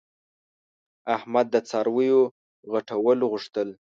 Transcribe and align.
احمد 1.15 1.45
د 1.53 1.55
څارویو 1.69 2.19
غټول 2.73 3.17
غوښتل. 3.31 3.69